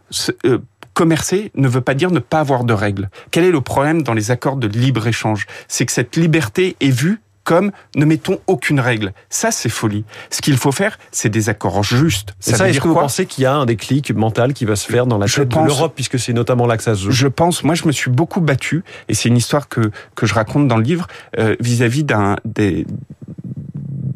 euh, 0.46 0.60
commercer 0.94 1.52
ne 1.56 1.68
veut 1.68 1.81
pas 1.81 1.94
dire 1.94 2.12
ne 2.12 2.20
pas 2.20 2.40
avoir 2.40 2.64
de 2.64 2.74
règles. 2.74 3.10
Quel 3.31 3.46
est 3.46 3.52
le 3.52 3.62
problème 3.62 4.04
dans 4.04 4.14
les 4.14 4.31
accords 4.31 4.58
de 4.58 4.68
libre-échange? 4.68 5.48
C'est 5.68 5.86
que 5.86 5.92
cette 5.92 6.16
liberté 6.16 6.76
est 6.81 6.90
vue 6.90 7.22
comme 7.50 7.72
ne 7.96 8.06
mettons 8.06 8.38
aucune 8.46 8.80
règle. 8.80 9.12
Ça, 9.31 9.50
c'est 9.50 9.69
folie. 9.69 10.06
Ce 10.30 10.40
qu'il 10.40 10.56
faut 10.56 10.72
faire, 10.72 11.00
c'est 11.12 11.30
des 11.30 11.50
accords 11.50 11.81
justes. 11.84 12.36
Ça, 12.40 12.56
ça 12.56 12.69
est-ce 12.69 12.80
que 12.80 12.88
vous 12.88 12.94
pensez 12.94 13.25
qu'il 13.25 13.44
y 13.44 13.48
a 13.48 13.56
un 13.56 13.66
déclic 13.66 14.13
mental 14.13 14.54
qui 14.54 14.66
va 14.66 14.75
se 14.75 14.86
faire 14.86 15.07
dans 15.07 15.18
la 15.18 15.25
tête 15.25 15.50
de 15.50 15.66
l'Europe, 15.66 15.94
puisque 15.96 16.19
c'est 16.19 16.34
notamment 16.34 16.68
là 16.68 16.78
que 16.78 16.84
ça 16.84 16.94
se 16.94 17.06
joue? 17.06 17.12
Je 17.12 17.28
pense, 17.28 17.63
moi 17.63 17.74
je 17.74 17.88
me 17.88 17.92
suis 17.92 18.12
beaucoup 18.12 18.40
battu, 18.40 18.84
et 19.07 19.16
c'est 19.16 19.30
une 19.30 19.38
histoire 19.38 19.68
que, 19.68 19.90
que 20.13 20.28
je 20.28 20.36
raconte 20.36 20.68
dans 20.68 20.78
le 20.78 20.84
livre, 20.84 21.07
euh, 21.40 21.56
vis-à-vis 21.60 22.04
d'un 22.04 22.36
des 22.46 22.86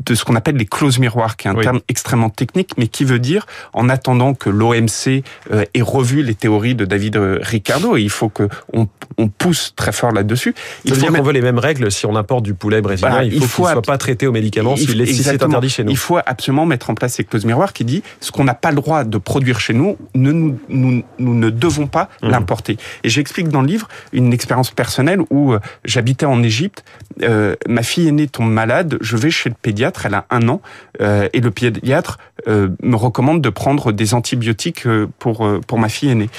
de 0.06 0.16
ce 0.16 0.24
qu'on 0.24 0.36
appelle 0.36 0.56
les 0.56 0.66
clauses 0.66 1.00
miroirs, 1.00 1.38
qui 1.38 1.48
est 1.48 1.52
un 1.52 1.56
terme 1.56 1.82
extrêmement 1.88 2.30
technique, 2.30 2.72
mais 2.78 2.88
qui 2.88 3.04
veut 3.04 3.20
dire, 3.20 3.46
en 3.74 3.90
attendant 3.90 4.34
que 4.34 4.50
l'OMC 4.50 5.24
euh, 5.52 5.66
ait 5.74 5.82
revu 5.82 6.24
les 6.24 6.36
théories 6.36 6.76
de 6.76 6.86
David 6.86 7.18
euh, 7.18 7.40
Ricardo, 7.42 7.98
et 7.98 8.02
il 8.02 8.10
faut 8.10 8.30
que 8.30 8.48
on, 8.74 8.88
on 9.18 9.28
pousse 9.28 9.74
très 9.76 9.92
fort 9.92 10.12
là-dessus. 10.12 10.56
Il 10.86 10.94
faut 10.94 11.00
dire 11.00 11.12
qu'on 11.12 11.24
veut 11.24 11.34
les 11.34 11.42
mêmes 11.42 11.60
règles 11.60 11.92
si 11.92 12.06
on 12.06 12.16
importe 12.16 12.44
du 12.44 12.54
poulet 12.54 12.82
brésilien. 12.82 13.12
Bah, 13.12 13.24
il 13.24 13.34
faut, 13.34 13.64
qu'il 13.64 13.72
soit 13.72 13.82
pas 13.82 13.98
traité 13.98 14.28
aux 14.28 14.32
médicaments 14.32 14.76
si, 14.76 14.86
c'est 15.24 15.44
interdit 15.44 15.70
chez 15.70 15.84
nous. 15.84 15.92
Il 15.92 15.98
faut 15.98 16.18
absolument 16.26 16.66
mettre 16.66 16.90
en 16.90 16.96
place 16.96 17.14
ces 17.14 17.24
clauses 17.24 17.46
miroirs 17.46 17.74
qui 17.74 17.86
dit 17.86 18.04
ce 18.20 18.32
qu'on 18.32 18.44
n'a 18.44 18.54
pas 18.54 18.70
le 18.70 18.78
droit 18.78 19.04
de 19.04 19.18
produire 19.18 19.60
chez 19.60 19.74
nous, 19.74 19.98
ne, 20.16 20.32
nous, 20.32 20.60
nous, 20.70 21.04
nous 21.20 21.34
ne 21.34 21.50
devons 21.50 21.88
pas 21.88 22.10
mmh. 22.22 22.30
l'importer. 22.30 22.78
Et 23.04 23.10
j'explique 23.10 23.50
dans 23.50 23.62
le 23.62 23.68
livre 23.68 23.88
une 24.12 24.34
expérience 24.34 24.72
personnelle 24.72 25.20
où 25.30 25.54
euh, 25.54 25.60
j'habitais 25.86 26.26
en 26.26 26.42
Égypte, 26.44 26.84
euh, 27.22 27.56
ma 27.68 27.84
fille 27.84 28.08
aînée 28.08 28.28
tombe 28.28 28.52
malade, 28.52 28.98
je 29.02 29.18
vais 29.18 29.32
chez 29.32 29.50
le 29.50 29.56
pédiatre 29.62 29.93
elle 30.06 30.14
a 30.14 30.26
un 30.30 30.48
an, 30.50 30.62
euh, 31.02 31.28
et 31.34 31.42
le 31.42 31.52
pédiatre 31.52 32.18
euh, 32.48 32.70
me 32.82 32.96
recommande 32.96 33.42
de 33.42 33.50
prendre 33.50 33.92
des 33.92 34.14
antibiotiques 34.14 34.86
euh, 34.86 35.08
pour 35.20 35.48
pour 35.68 35.80
ma 35.80 35.90
fille 35.90 36.10
aînée. 36.10 36.30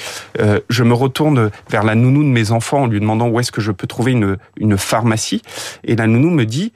je 0.69 0.83
me 0.83 0.93
retourne 0.93 1.49
vers 1.69 1.83
la 1.83 1.95
nounou 1.95 2.23
de 2.23 2.29
mes 2.29 2.51
enfants 2.51 2.83
en 2.83 2.87
lui 2.87 2.99
demandant 2.99 3.27
où 3.27 3.39
est-ce 3.39 3.51
que 3.51 3.61
je 3.61 3.71
peux 3.71 3.87
trouver 3.87 4.11
une 4.11 4.37
une 4.57 4.77
pharmacie, 4.77 5.41
et 5.83 5.95
la 5.95 6.07
nounou 6.07 6.29
me 6.29 6.45
dit 6.45 6.73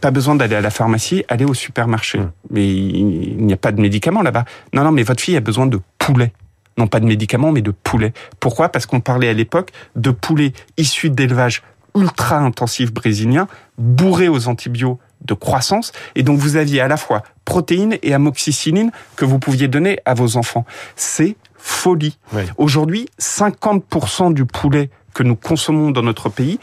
pas 0.00 0.12
besoin 0.12 0.36
d'aller 0.36 0.54
à 0.54 0.60
la 0.60 0.70
pharmacie, 0.70 1.24
allez 1.28 1.44
au 1.44 1.54
supermarché. 1.54 2.18
Mmh. 2.18 2.30
Mais 2.50 2.68
il 2.68 3.44
n'y 3.44 3.52
a 3.52 3.56
pas 3.56 3.72
de 3.72 3.80
médicaments 3.80 4.22
là-bas. 4.22 4.44
Non, 4.72 4.84
non, 4.84 4.92
mais 4.92 5.02
votre 5.02 5.20
fille 5.20 5.36
a 5.36 5.40
besoin 5.40 5.66
de 5.66 5.80
poulet. 5.98 6.32
Non 6.76 6.86
pas 6.86 7.00
de 7.00 7.06
médicaments, 7.06 7.50
mais 7.50 7.62
de 7.62 7.72
poulet. 7.72 8.12
Pourquoi? 8.38 8.68
Parce 8.68 8.86
qu'on 8.86 9.00
parlait 9.00 9.28
à 9.28 9.32
l'époque 9.32 9.72
de 9.96 10.10
poulet 10.12 10.52
issu 10.76 11.10
d'élevage 11.10 11.62
ultra 11.96 12.38
intensif 12.38 12.92
brésilien, 12.92 13.48
bourré 13.76 14.28
aux 14.28 14.46
antibiotiques 14.46 14.98
de 15.24 15.34
croissance. 15.34 15.92
Et 16.14 16.22
donc, 16.22 16.38
vous 16.38 16.56
aviez 16.56 16.80
à 16.80 16.88
la 16.88 16.96
fois 16.96 17.22
protéines 17.44 17.98
et 18.02 18.14
amoxicilline 18.14 18.90
que 19.16 19.24
vous 19.24 19.38
pouviez 19.38 19.68
donner 19.68 20.00
à 20.04 20.14
vos 20.14 20.36
enfants. 20.36 20.64
C'est 20.96 21.36
folie. 21.56 22.18
Aujourd'hui, 22.56 23.08
50% 23.20 24.32
du 24.32 24.44
poulet 24.44 24.90
que 25.14 25.22
nous 25.22 25.36
consommons 25.36 25.90
dans 25.90 26.02
notre 26.02 26.28
pays 26.28 26.58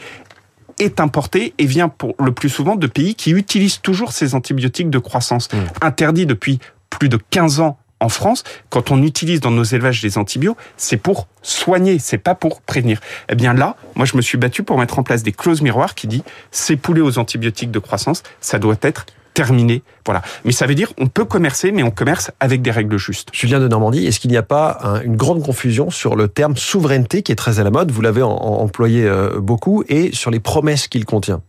est 0.78 1.00
importé 1.00 1.54
et 1.58 1.66
vient 1.66 1.88
pour 1.88 2.14
le 2.18 2.32
plus 2.32 2.48
souvent 2.48 2.76
de 2.76 2.86
pays 2.86 3.14
qui 3.14 3.30
utilisent 3.30 3.80
toujours 3.80 4.12
ces 4.12 4.34
antibiotiques 4.34 4.90
de 4.90 4.98
croissance, 4.98 5.50
mmh. 5.52 5.56
interdits 5.80 6.26
depuis 6.26 6.58
plus 6.90 7.08
de 7.08 7.18
15 7.30 7.60
ans 7.60 7.78
en 8.06 8.08
France, 8.08 8.44
quand 8.70 8.92
on 8.92 9.02
utilise 9.02 9.40
dans 9.40 9.50
nos 9.50 9.64
élevages 9.64 10.00
des 10.00 10.16
antibiotiques, 10.16 10.36
c'est 10.76 10.96
pour 10.96 11.26
soigner, 11.42 11.98
c'est 11.98 12.18
pas 12.18 12.36
pour 12.36 12.60
prévenir. 12.60 13.00
Eh 13.28 13.34
bien 13.34 13.52
là, 13.52 13.74
moi 13.96 14.06
je 14.06 14.16
me 14.16 14.22
suis 14.22 14.38
battu 14.38 14.62
pour 14.62 14.78
mettre 14.78 15.00
en 15.00 15.02
place 15.02 15.24
des 15.24 15.32
clauses 15.32 15.60
miroirs 15.60 15.96
qui 15.96 16.06
dit 16.06 16.22
ces 16.52 16.76
poulets 16.76 17.00
aux 17.00 17.18
antibiotiques 17.18 17.72
de 17.72 17.80
croissance, 17.80 18.22
ça 18.40 18.60
doit 18.60 18.76
être 18.82 19.06
terminé. 19.34 19.82
Voilà. 20.04 20.22
Mais 20.44 20.52
ça 20.52 20.66
veut 20.66 20.76
dire 20.76 20.92
on 20.98 21.08
peut 21.08 21.24
commercer, 21.24 21.72
mais 21.72 21.82
on 21.82 21.90
commerce 21.90 22.30
avec 22.38 22.62
des 22.62 22.70
règles 22.70 22.96
justes. 22.96 23.28
Julien 23.32 23.58
de 23.58 23.66
Normandie, 23.66 24.06
est-ce 24.06 24.20
qu'il 24.20 24.30
n'y 24.30 24.36
a 24.36 24.44
pas 24.44 25.00
une 25.04 25.16
grande 25.16 25.42
confusion 25.42 25.90
sur 25.90 26.14
le 26.14 26.28
terme 26.28 26.56
souveraineté 26.56 27.22
qui 27.22 27.32
est 27.32 27.36
très 27.36 27.58
à 27.58 27.64
la 27.64 27.70
mode? 27.70 27.90
Vous 27.90 28.02
l'avez 28.02 28.22
employé 28.22 29.04
euh, 29.04 29.40
beaucoup 29.40 29.82
et 29.88 30.14
sur 30.14 30.30
les 30.30 30.40
promesses 30.40 30.86
qu'il 30.86 31.04
contient. 31.04 31.42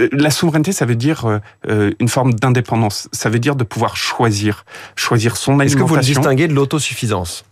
Euh, 0.00 0.08
la 0.12 0.30
souveraineté, 0.30 0.72
ça 0.72 0.86
veut 0.86 0.96
dire 0.96 1.26
euh, 1.26 1.38
euh, 1.68 1.92
une 2.00 2.08
forme 2.08 2.34
d'indépendance. 2.34 3.08
Ça 3.12 3.30
veut 3.30 3.38
dire 3.38 3.56
de 3.56 3.64
pouvoir 3.64 3.96
choisir, 3.96 4.64
choisir 4.94 5.36
son 5.36 5.60
alimentation. 5.60 5.78
Est-ce 5.78 5.84
que 5.84 5.88
vous 5.88 5.96
le 5.96 6.00
distinguez 6.02 6.48
de 6.48 6.54
l'autosuffisance? 6.54 7.44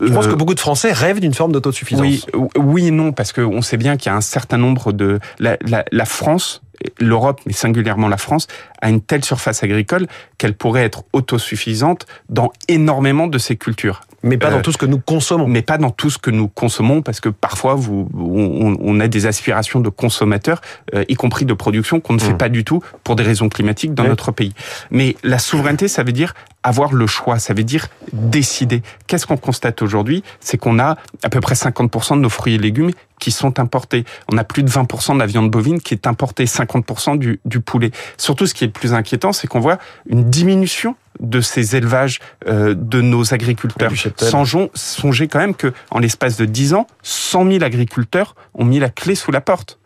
Je 0.00 0.12
pense 0.12 0.26
que 0.26 0.34
beaucoup 0.34 0.54
de 0.54 0.60
Français 0.60 0.92
rêvent 0.92 1.20
d'une 1.20 1.34
forme 1.34 1.52
d'autosuffisance. 1.52 2.02
Oui, 2.02 2.24
oui 2.56 2.88
et 2.88 2.90
non, 2.90 3.12
parce 3.12 3.32
qu'on 3.32 3.62
sait 3.62 3.78
bien 3.78 3.96
qu'il 3.96 4.10
y 4.10 4.14
a 4.14 4.16
un 4.16 4.20
certain 4.20 4.58
nombre 4.58 4.92
de... 4.92 5.20
La, 5.38 5.56
la, 5.62 5.84
la 5.90 6.04
France 6.04 6.60
l'Europe, 6.98 7.40
mais 7.46 7.52
singulièrement 7.52 8.08
la 8.08 8.16
France, 8.16 8.46
a 8.80 8.90
une 8.90 9.00
telle 9.00 9.24
surface 9.24 9.62
agricole 9.62 10.06
qu'elle 10.38 10.54
pourrait 10.54 10.84
être 10.84 11.04
autosuffisante 11.12 12.06
dans 12.28 12.52
énormément 12.68 13.26
de 13.26 13.38
ses 13.38 13.56
cultures. 13.56 14.02
Mais 14.26 14.38
pas 14.38 14.50
dans 14.50 14.58
euh, 14.58 14.62
tout 14.62 14.72
ce 14.72 14.78
que 14.78 14.86
nous 14.86 14.98
consommons. 14.98 15.46
Mais 15.46 15.62
pas 15.62 15.78
dans 15.78 15.90
tout 15.90 16.10
ce 16.10 16.18
que 16.18 16.30
nous 16.30 16.48
consommons, 16.48 17.02
parce 17.02 17.20
que 17.20 17.28
parfois, 17.28 17.74
vous, 17.74 18.08
on, 18.14 18.76
on 18.80 19.00
a 19.00 19.08
des 19.08 19.26
aspirations 19.26 19.80
de 19.80 19.88
consommateurs, 19.88 20.60
euh, 20.94 21.04
y 21.08 21.14
compris 21.14 21.44
de 21.44 21.54
production, 21.54 22.00
qu'on 22.00 22.14
ne 22.14 22.18
fait 22.18 22.34
mmh. 22.34 22.38
pas 22.38 22.48
du 22.48 22.64
tout 22.64 22.82
pour 23.04 23.16
des 23.16 23.22
raisons 23.22 23.48
climatiques 23.48 23.94
dans 23.94 24.04
notre 24.04 24.32
pays. 24.32 24.52
Mais 24.90 25.16
la 25.22 25.38
souveraineté, 25.38 25.88
ça 25.88 26.02
veut 26.02 26.12
dire 26.12 26.34
avoir 26.62 26.92
le 26.92 27.06
choix, 27.06 27.38
ça 27.38 27.54
veut 27.54 27.62
dire 27.62 27.86
décider. 28.12 28.82
Qu'est-ce 29.06 29.26
qu'on 29.26 29.36
constate 29.36 29.82
aujourd'hui? 29.82 30.24
C'est 30.40 30.58
qu'on 30.58 30.80
a 30.80 30.96
à 31.22 31.28
peu 31.28 31.40
près 31.40 31.54
50% 31.54 32.16
de 32.16 32.20
nos 32.20 32.28
fruits 32.28 32.54
et 32.54 32.58
légumes 32.58 32.90
qui 33.20 33.30
sont 33.30 33.60
importés. 33.60 34.04
On 34.32 34.36
a 34.36 34.44
plus 34.44 34.64
de 34.64 34.70
20% 34.70 35.14
de 35.14 35.18
la 35.20 35.26
viande 35.26 35.50
bovine 35.50 35.80
qui 35.80 35.94
est 35.94 36.06
importée, 36.06 36.44
50% 36.44 37.18
du, 37.18 37.40
du 37.44 37.60
poulet. 37.60 37.92
Surtout, 38.18 38.46
ce 38.46 38.54
qui 38.54 38.64
est 38.64 38.66
le 38.66 38.72
plus 38.72 38.94
inquiétant, 38.94 39.32
c'est 39.32 39.46
qu'on 39.46 39.60
voit 39.60 39.78
une 40.08 40.24
diminution 40.24 40.96
de 41.20 41.40
ces 41.40 41.76
élevages 41.76 42.20
euh, 42.46 42.74
de 42.76 43.00
nos 43.00 43.34
agriculteurs. 43.34 43.92
Songeons, 44.16 44.70
songez 44.74 45.28
quand 45.28 45.38
même 45.38 45.54
que 45.54 45.72
en 45.90 45.98
l'espace 45.98 46.36
de 46.36 46.44
10 46.44 46.74
ans, 46.74 46.86
100 47.02 47.50
000 47.50 47.64
agriculteurs 47.64 48.34
ont 48.54 48.64
mis 48.64 48.78
la 48.78 48.90
clé 48.90 49.14
sous 49.14 49.32
la 49.32 49.40
porte. 49.40 49.78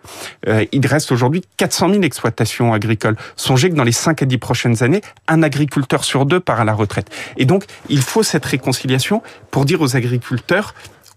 Euh, 0.49 0.64
il 0.72 0.87
reste 0.87 1.12
aujourd'hui 1.12 1.42
400 1.56 1.90
000 1.90 2.02
exploitations 2.02 2.72
agricoles. 2.72 3.16
Songez 3.37 3.70
que 3.70 3.75
dans 3.75 3.84
les 3.84 3.92
5 3.92 4.22
à 4.22 4.26
10 4.26 4.38
prochaines 4.38 4.82
années, 4.82 5.02
un 5.28 5.42
agriculteur 5.42 6.04
sur 6.04 6.26
deux 6.26 6.40
part 6.40 6.60
à 6.60 6.64
la 6.64 6.75
retraite. 6.75 7.10
Et 7.37 7.44
donc, 7.44 7.64
il 7.88 8.02
faut 8.02 8.22
cette 8.22 8.44
réconciliation 8.44 9.22
pour 9.50 9.64
dire 9.64 9.80
aux 9.80 9.96
agriculteurs, 9.96 10.75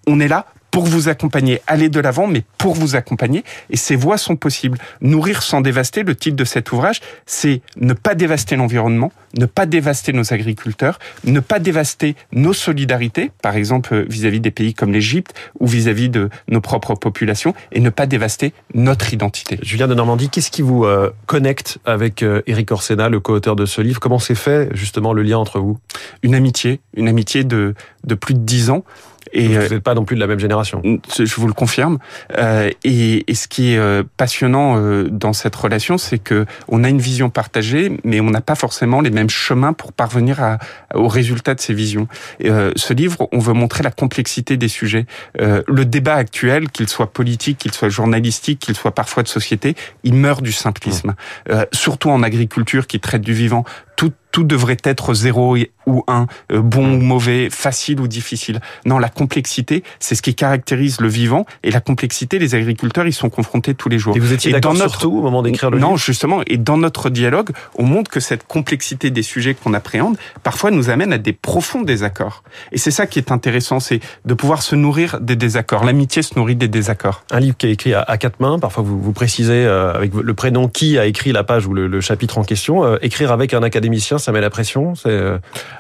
on 0.08 0.20
est 0.20 0.27
là 0.27 0.46
pour 0.74 0.86
vous 0.86 1.08
accompagner, 1.08 1.62
aller 1.68 1.88
de 1.88 2.00
l'avant, 2.00 2.25
mais 2.25 2.44
pour 2.58 2.74
vous 2.74 2.96
accompagner. 2.96 3.44
Et 3.70 3.77
ces 3.77 3.96
voies 3.96 4.18
sont 4.18 4.36
possibles. 4.36 4.80
Nourrir 5.01 5.44
sans 5.44 5.62
dévaster, 5.62 6.01
le 6.01 6.15
titre 6.15 6.36
de 6.36 6.46
cet 6.46 6.72
ouvrage, 6.72 7.00
c'est 7.27 7.62
ne 7.77 7.94
pas 7.94 8.15
dévaster 8.15 8.56
l'environnement, 8.56 9.12
ne 9.38 9.46
pas 9.46 9.68
dévaster 9.68 10.13
nos 10.13 10.34
agriculteurs, 10.34 10.98
ne 11.25 11.39
pas 11.42 11.60
dévaster 11.60 12.15
nos 12.32 12.53
solidarités, 12.53 13.30
par 13.44 13.56
exemple 13.56 14.08
vis-à-vis 14.10 14.39
des 14.39 14.50
pays 14.50 14.74
comme 14.74 14.92
l'Égypte 14.92 15.36
ou 15.60 15.68
vis-à-vis 15.68 16.10
de 16.10 16.32
nos 16.48 16.60
propres 16.60 16.96
populations, 16.96 17.53
et 17.72 17.80
ne 17.80 17.92
pas 17.92 18.08
dévaster 18.08 18.51
notre 18.74 19.13
identité. 19.13 19.60
Julien 19.62 19.88
de 19.88 19.94
Normandie, 19.94 20.30
qu'est-ce 20.32 20.50
qui 20.50 20.63
vous 20.63 20.86
euh, 20.86 21.12
connecte 21.27 21.77
avec 21.86 22.24
euh, 22.24 22.42
Éric 22.48 22.72
Orsena, 22.72 23.10
le 23.10 23.20
co-auteur 23.20 23.56
de 23.56 23.68
ce 23.68 23.80
livre? 23.82 24.00
Comment 24.00 24.18
s'est 24.18 24.34
fait 24.34 24.75
justement 24.75 25.13
le 25.13 25.22
lien 25.22 25.38
entre 25.38 25.60
vous? 25.60 25.77
Une 26.24 26.34
amitié, 26.34 26.80
une 26.98 27.08
amitié 27.08 27.44
de, 27.44 27.75
de 28.06 28.15
plus 28.15 28.34
de 28.34 28.39
dix 28.39 28.72
ans. 28.72 28.84
Et 29.34 29.48
vous 29.48 29.56
euh, 29.56 29.70
n'êtes 29.70 29.84
pas 29.84 29.96
non 29.96 30.06
plus 30.06 30.16
de 30.16 30.22
la 30.22 30.28
même 30.28 30.40
génération. 30.40 30.82
Je 30.84 31.36
vous 31.36 31.48
le 31.48 31.54
confirme. 31.54 31.98
Euh, 32.38 32.70
et, 32.84 33.30
et, 33.30 33.36
ce 33.36 33.48
qui 33.48 33.74
est 33.74 33.78
euh, 33.78 34.04
passionnant 34.18 34.80
dans 35.10 35.34
cette 35.34 35.56
relation, 35.56 35.98
c'est 35.98 36.20
que 36.20 36.46
on 36.68 36.84
a 36.84 36.90
une 36.90 37.00
vision 37.00 37.30
partagée, 37.30 38.00
mais 38.04 38.22
on 38.22 38.30
n'a 38.30 38.42
pas 38.42 38.56
forcément 38.56 39.02
les 39.02 39.10
mêmes 39.10 39.30
chemins 39.30 39.74
pour 39.74 39.92
parvenir 39.92 40.42
à, 40.42 40.60
au 40.94 41.08
résultat 41.08 41.56
de 41.56 41.60
ces 41.60 41.74
visions. 41.74 42.08
Et, 42.40 42.50
euh, 42.50 42.72
ce 42.75 42.94
livre, 42.94 43.28
on 43.32 43.40
veut 43.40 43.54
montrer 43.54 43.84
la 43.84 43.92
complexité 43.92 44.58
des 44.58 44.68
sujets. 44.68 45.06
le 45.40 45.86
débat 45.86 46.16
actuel, 46.16 46.70
qu'il 46.70 46.88
soit 46.88 47.12
politique, 47.12 47.58
qu'il 47.58 47.74
soit 47.74 47.90
journalistique, 47.90 48.60
qu'il 48.60 48.75
soit 48.75 48.94
parfois 48.94 49.24
de 49.24 49.28
société, 49.28 49.75
il 50.04 50.13
meurt 50.13 50.44
du 50.44 50.52
simplisme. 50.52 51.16
Mmh. 51.50 51.63
surtout 51.72 52.10
en 52.10 52.24
agriculture 52.24 52.88
qui 52.88 53.00
traite 53.00 53.22
du 53.22 53.34
vivant. 53.34 53.66
Tout, 53.95 54.12
tout 54.31 54.43
devrait 54.43 54.77
être 54.83 55.13
zéro 55.13 55.55
ou 55.85 56.03
un, 56.07 56.27
euh, 56.51 56.62
bon 56.62 56.95
ou 56.95 57.01
mauvais, 57.01 57.50
facile 57.50 58.00
ou 58.00 58.07
difficile. 58.07 58.59
Non, 58.85 58.97
la 58.97 59.09
complexité, 59.09 59.83
c'est 60.00 60.15
ce 60.15 60.21
qui 60.21 60.35
caractérise 60.35 61.00
le 61.01 61.07
vivant. 61.07 61.45
Et 61.63 61.71
la 61.71 61.81
complexité, 61.81 62.39
les 62.39 62.55
agriculteurs, 62.55 63.05
ils 63.05 63.13
sont 63.13 63.29
confrontés 63.29 63.75
tous 63.75 63.89
les 63.89 64.00
jours. 64.00 64.15
Et 64.15 64.19
vous 64.19 64.33
étiez 64.33 64.51
d'accord 64.51 64.73
notre... 64.73 64.89
surtout 64.89 65.17
au 65.17 65.21
moment 65.21 65.43
d'écrire 65.43 65.69
le 65.69 65.77
livre 65.77 65.89
Non, 65.89 65.97
justement. 65.97 66.41
Et 66.47 66.57
dans 66.57 66.77
notre 66.77 67.09
dialogue, 67.09 67.51
on 67.75 67.83
montre 67.83 68.09
que 68.09 68.19
cette 68.19 68.47
complexité 68.47 69.12
des 69.12 69.23
sujets 69.23 69.53
qu'on 69.53 69.73
appréhende, 69.73 70.17
parfois 70.41 70.71
nous 70.71 70.89
amène 70.89 71.13
à 71.13 71.17
des 71.17 71.33
profonds 71.33 71.81
désaccords. 71.81 72.43
Et 72.71 72.77
c'est 72.77 72.91
ça 72.91 73.07
qui 73.07 73.19
est 73.19 73.31
intéressant, 73.31 73.79
c'est 73.79 74.00
de 74.25 74.33
pouvoir 74.33 74.63
se 74.63 74.75
nourrir 74.75 75.19
des 75.21 75.35
désaccords. 75.35 75.83
L'amitié 75.83 76.21
se 76.21 76.38
nourrit 76.38 76.55
des 76.55 76.67
désaccords. 76.67 77.23
Un 77.31 77.39
livre 77.39 77.57
qui 77.57 77.67
est 77.67 77.71
écrit 77.71 77.93
à, 77.93 78.17
quatre 78.17 78.39
mains. 78.39 78.57
Parfois, 78.57 78.83
vous, 78.83 79.00
vous 79.00 79.13
précisez 79.13 79.65
euh, 79.65 79.93
avec 79.93 80.13
le 80.13 80.33
prénom 80.33 80.67
qui 80.67 80.97
a 80.97 81.05
écrit 81.05 81.31
la 81.31 81.43
page 81.43 81.67
ou 81.67 81.73
le, 81.73 82.01
chapitre 82.01 82.38
en 82.38 82.43
question. 82.43 82.83
Euh, 82.83 82.97
écrire 83.01 83.31
avec 83.31 83.53
un 83.53 83.62
académicien, 83.84 84.18
ça 84.18 84.32
met 84.32 84.42
la 84.42 84.50
pression. 84.50 84.96
C'est 84.96 85.20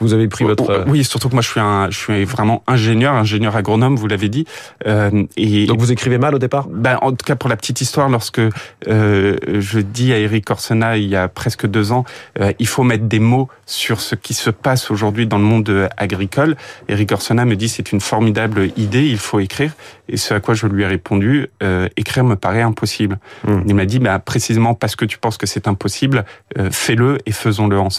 vous 0.01 0.13
avez 0.13 0.27
pris 0.27 0.43
votre. 0.43 0.69
Euh, 0.69 0.83
oui, 0.87 1.03
surtout 1.03 1.29
que 1.29 1.33
moi 1.33 1.41
je 1.41 1.49
suis 1.49 1.59
un, 1.59 1.89
je 1.89 1.97
suis 1.97 2.25
vraiment 2.25 2.63
ingénieur, 2.67 3.13
ingénieur 3.13 3.55
agronome, 3.55 3.95
vous 3.95 4.07
l'avez 4.07 4.29
dit. 4.29 4.45
Euh, 4.87 5.23
et 5.37 5.65
donc 5.65 5.79
vous 5.79 5.91
écrivez 5.91 6.17
mal 6.17 6.35
au 6.35 6.39
départ? 6.39 6.67
Ben, 6.67 6.97
en 7.01 7.11
tout 7.11 7.25
cas 7.25 7.35
pour 7.35 7.49
la 7.49 7.55
petite 7.55 7.79
histoire, 7.81 8.09
lorsque 8.09 8.41
euh, 8.87 9.37
je 9.47 9.79
dis 9.79 10.11
à 10.11 10.19
Eric 10.19 10.49
Orsena 10.49 10.97
il 10.97 11.07
y 11.07 11.15
a 11.15 11.27
presque 11.27 11.65
deux 11.65 11.91
ans, 11.91 12.03
euh, 12.39 12.51
il 12.59 12.67
faut 12.67 12.83
mettre 12.83 13.05
des 13.05 13.19
mots 13.19 13.47
sur 13.65 14.01
ce 14.01 14.15
qui 14.15 14.33
se 14.33 14.49
passe 14.49 14.91
aujourd'hui 14.91 15.27
dans 15.27 15.37
le 15.37 15.45
monde 15.45 15.89
agricole. 15.97 16.55
Eric 16.89 17.11
Orsena 17.13 17.45
me 17.45 17.55
dit 17.55 17.69
c'est 17.69 17.91
une 17.91 18.01
formidable 18.01 18.69
idée, 18.77 19.07
il 19.07 19.17
faut 19.17 19.39
écrire. 19.39 19.73
Et 20.09 20.17
ce 20.17 20.33
à 20.33 20.41
quoi 20.41 20.53
je 20.53 20.67
lui 20.67 20.83
ai 20.83 20.87
répondu, 20.87 21.47
euh, 21.61 21.87
écrire 21.95 22.25
me 22.25 22.35
paraît 22.35 22.61
impossible. 22.61 23.19
Hmm. 23.47 23.61
Il 23.67 23.75
m'a 23.75 23.85
dit 23.85 23.99
bah, 23.99 24.19
précisément 24.19 24.73
parce 24.73 24.95
que 24.95 25.05
tu 25.05 25.17
penses 25.17 25.37
que 25.37 25.47
c'est 25.47 25.67
impossible, 25.67 26.25
fais-le 26.71 27.19
et 27.25 27.31
faisons-le 27.31 27.79
ensemble. 27.79 27.92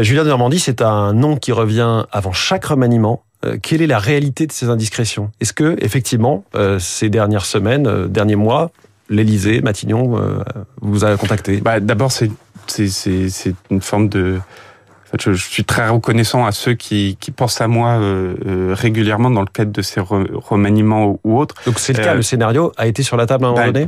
Julien 0.00 0.24
de 0.24 0.28
Normandie, 0.28 0.58
c'est 0.58 0.82
un 0.82 1.12
nom 1.12 1.36
qui 1.36 1.52
revient 1.52 2.04
avant 2.12 2.32
chaque 2.32 2.64
remaniement. 2.64 3.24
Euh, 3.44 3.56
quelle 3.60 3.82
est 3.82 3.86
la 3.86 3.98
réalité 3.98 4.46
de 4.46 4.52
ces 4.52 4.68
indiscrétions? 4.68 5.30
Est-ce 5.40 5.52
que, 5.52 5.76
effectivement, 5.80 6.44
euh, 6.54 6.78
ces 6.78 7.08
dernières 7.08 7.44
semaines, 7.44 7.86
euh, 7.86 8.06
derniers 8.06 8.36
mois, 8.36 8.70
l'Élysée, 9.08 9.60
Matignon, 9.60 10.18
vous 10.80 11.04
a 11.04 11.16
contacté? 11.16 11.60
Bah, 11.60 11.80
D'abord, 11.80 12.12
c'est 12.12 12.30
une 13.70 13.80
forme 13.82 14.08
de 14.08 14.40
je, 15.20 15.32
suis 15.32 15.64
très 15.64 15.88
reconnaissant 15.88 16.46
à 16.46 16.52
ceux 16.52 16.74
qui, 16.74 17.16
qui 17.20 17.30
pensent 17.30 17.60
à 17.60 17.68
moi 17.68 17.90
euh, 17.90 18.34
euh 18.46 18.74
régulièrement 18.74 19.30
dans 19.30 19.40
le 19.40 19.46
cadre 19.46 19.72
de 19.72 19.82
ces 19.82 20.00
remaniements 20.00 21.18
ou 21.24 21.38
autres. 21.38 21.54
Donc 21.66 21.78
c'est 21.78 21.92
le 21.92 22.02
cas, 22.02 22.12
euh, 22.12 22.16
le 22.16 22.22
scénario 22.22 22.72
a 22.76 22.86
été 22.86 23.02
sur 23.02 23.16
la 23.16 23.26
table 23.26 23.44
à 23.44 23.48
un 23.48 23.50
moment 23.50 23.66
bah, 23.66 23.72
donné? 23.72 23.86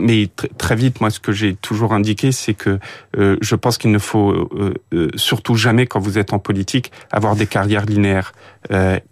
Mais 0.00 0.28
très 0.58 0.76
vite, 0.76 1.00
moi, 1.00 1.10
ce 1.10 1.20
que 1.20 1.32
j'ai 1.32 1.54
toujours 1.54 1.92
indiqué, 1.92 2.32
c'est 2.32 2.54
que 2.54 2.78
euh, 3.18 3.36
je 3.40 3.54
pense 3.54 3.78
qu'il 3.78 3.90
ne 3.90 3.98
faut 3.98 4.32
euh, 4.32 5.08
surtout 5.14 5.54
jamais, 5.54 5.86
quand 5.86 6.00
vous 6.00 6.18
êtes 6.18 6.32
en 6.32 6.38
politique, 6.38 6.92
avoir 7.10 7.36
des 7.36 7.46
carrières 7.46 7.84
linéaires. 7.86 8.32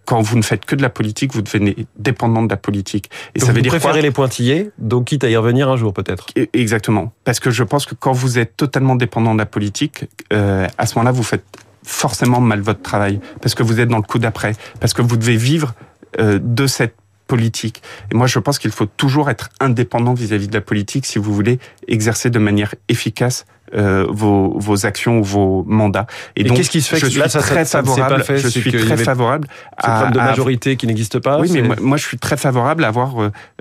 quand 0.05 0.23
vous 0.23 0.37
ne 0.37 0.43
faites 0.43 0.65
que 0.65 0.77
de 0.77 0.83
la 0.83 0.91
politique, 0.91 1.35
vous 1.35 1.43
devenez 1.43 1.87
dépendant 1.97 2.43
de 2.43 2.51
la 2.51 2.57
politique. 2.57 3.11
Et 3.35 3.41
donc 3.41 3.47
ça 3.47 3.53
veut 3.53 3.59
vous 3.59 3.63
dire 3.63 3.73
préférez 3.73 4.03
les 4.03 4.11
pointillés, 4.11 4.71
donc 4.79 5.07
quitte 5.07 5.25
à 5.25 5.29
y 5.29 5.37
revenir 5.37 5.69
un 5.69 5.77
jour 5.77 5.93
peut-être? 5.93 6.27
E, 6.39 6.47
exactement, 6.53 7.13
parce 7.25 7.41
que 7.41 7.51
je 7.51 7.65
pense 7.65 7.87
que 7.87 7.95
quand 7.95 8.13
vous 8.13 8.39
êtes 8.39 8.57
totalement 8.57 8.97
dépendant 8.97 9.35
de 9.35 9.39
la 9.39 9.47
politique, 9.47 10.05
à 10.31 10.87
ce 10.87 10.95
moment-là, 10.97 11.13
vous 11.13 11.23
faites 11.23 11.45
forcément 11.83 12.41
mal 12.41 12.61
votre 12.61 12.83
travail, 12.83 13.21
parce 13.41 13.55
que 13.55 13.63
vous 13.63 13.81
êtes 13.81 13.89
dans 13.89 13.97
le 13.97 14.03
coup 14.03 14.19
d'après, 14.19 14.55
parce 14.81 14.93
que 14.93 15.03
vous 15.03 15.17
devez 15.17 15.37
vivre 15.37 15.75
euh, 16.19 16.39
de 16.43 16.67
cette 16.67 16.95
politique. 17.27 17.83
Et 18.11 18.17
moi, 18.17 18.27
je 18.27 18.41
pense 18.41 18.59
qu'il 18.59 18.73
faut 18.73 18.87
toujours 18.87 19.31
être 19.31 19.51
indépendant 19.61 20.15
vis-à-vis 20.15 20.49
de 20.49 20.55
la 20.55 20.61
politique 20.61 21.07
si 21.07 21.19
vous 21.21 21.33
voulez 21.33 21.61
exercer 21.87 22.29
de 22.29 22.41
manière 22.41 22.75
efficace 22.89 23.47
euh, 23.73 24.05
vos, 24.11 24.59
vos 24.59 24.85
actions 24.85 25.21
ou 25.21 25.23
vos 25.23 25.65
mandats. 25.69 26.09
Et, 26.35 26.43
donc, 26.43 26.57
qu'est-ce 26.57 26.71
qui 26.71 26.83
se 26.83 26.89
fait 26.89 26.99
je 26.99 27.07
suis 27.07 27.21
très 27.21 27.65
favorable. 27.65 28.25
je 28.29 28.49
suis 28.49 28.73
très 28.73 28.97
favorable 28.97 29.47
à 29.77 30.11
de 30.11 30.19
majorité 30.19 30.77
qui 30.77 30.89
n'existe 30.89 31.21
pas. 31.21 31.39
Oui, 31.39 31.51
mais 31.53 31.63
moi, 31.63 31.97
je 31.97 32.05
suis 32.05 32.19
très 32.19 32.37
favorable 32.37 32.83
à 32.83 32.89
avoir 32.89 33.15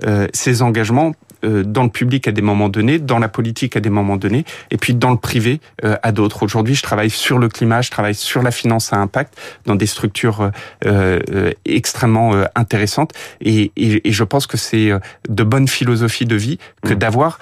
euh, 0.04 0.26
ces 0.34 0.62
engagements 0.62 1.12
dans 1.42 1.82
le 1.82 1.88
public 1.88 2.28
à 2.28 2.32
des 2.32 2.42
moments 2.42 2.68
donnés, 2.68 2.98
dans 2.98 3.18
la 3.18 3.28
politique 3.28 3.76
à 3.76 3.80
des 3.80 3.90
moments 3.90 4.16
donnés, 4.16 4.44
et 4.70 4.76
puis 4.76 4.94
dans 4.94 5.10
le 5.10 5.16
privé 5.16 5.60
euh, 5.84 5.96
à 6.02 6.12
d'autres. 6.12 6.42
Aujourd'hui, 6.42 6.74
je 6.74 6.82
travaille 6.82 7.10
sur 7.10 7.38
le 7.38 7.48
climat, 7.48 7.82
je 7.82 7.90
travaille 7.90 8.14
sur 8.14 8.42
la 8.42 8.50
finance 8.50 8.92
à 8.92 8.96
impact 8.96 9.34
dans 9.66 9.76
des 9.76 9.86
structures 9.86 10.50
euh, 10.86 11.52
extrêmement 11.64 12.32
intéressantes, 12.54 13.12
et, 13.40 13.72
et, 13.76 14.08
et, 14.08 14.12
je 14.12 14.24
pense 14.24 14.46
que 14.46 14.56
c'est 14.56 14.90
de 15.28 15.42
bonne 15.44 15.68
philosophie 15.68 16.26
de 16.26 16.36
vie 16.36 16.58
que 16.82 16.94
mmh. 16.94 16.98
d'avoir 16.98 17.38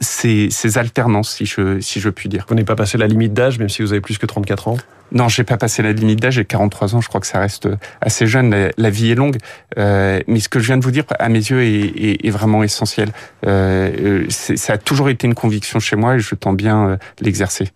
ces, 0.00 0.48
ces 0.50 0.78
alternances, 0.78 1.30
si 1.30 1.46
je, 1.46 1.80
si 1.80 2.00
je 2.00 2.08
puis 2.08 2.28
dire. 2.28 2.44
Vous 2.48 2.54
n'avez 2.54 2.64
pas 2.64 2.76
passé 2.76 2.98
la 2.98 3.06
limite 3.06 3.32
d'âge, 3.32 3.58
même 3.58 3.68
si 3.68 3.82
vous 3.82 3.92
avez 3.92 4.00
plus 4.00 4.18
que 4.18 4.26
34 4.26 4.68
ans? 4.68 4.76
Non, 5.12 5.28
j'ai 5.28 5.44
pas 5.44 5.56
passé 5.56 5.82
la 5.82 5.92
limite 5.92 6.20
d'âge, 6.20 6.34
j'ai 6.34 6.44
43 6.44 6.94
ans, 6.94 7.00
je 7.00 7.08
crois 7.08 7.20
que 7.20 7.26
ça 7.26 7.40
reste 7.40 7.68
assez 8.00 8.26
jeune, 8.26 8.70
la, 8.76 8.90
vie 8.90 9.10
est 9.10 9.14
longue, 9.14 9.38
euh, 9.78 10.20
mais 10.26 10.40
ce 10.40 10.48
que 10.48 10.60
je 10.60 10.66
viens 10.66 10.78
de 10.78 10.84
vous 10.84 10.90
dire, 10.90 11.04
à 11.18 11.28
mes 11.28 11.38
yeux, 11.38 11.62
est, 11.62 11.80
est, 11.80 12.26
est 12.26 12.30
vraiment 12.30 12.62
essentiel. 12.62 13.10
Euh, 13.46 14.26
ça 14.28 14.74
a 14.74 14.78
toujours 14.78 15.08
été 15.08 15.26
une 15.26 15.34
conviction 15.34 15.80
chez 15.80 15.96
moi 15.96 16.16
et 16.16 16.20
je 16.20 16.34
tends 16.34 16.52
bien 16.52 16.90
euh, 16.90 16.96
l'exercer. 17.20 17.68